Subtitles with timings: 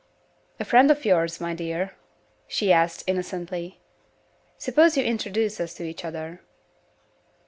[0.59, 1.93] "A friend of yours, my dear?"
[2.47, 3.79] she asked, innocently.
[4.57, 6.41] "Suppose you introduce us to each other."